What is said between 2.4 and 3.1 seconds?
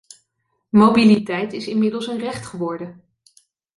geworden.